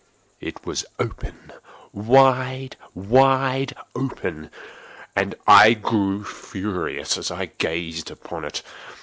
It 0.39 0.65
was 0.65 0.83
open—wide, 0.97 2.75
wide 2.95 3.75
open—and 3.95 5.35
I 5.45 5.73
grew 5.75 6.23
furious 6.23 7.19
as 7.19 7.29
I 7.29 7.45
gazed 7.45 8.09
upon 8.09 8.45
it. 8.45 8.63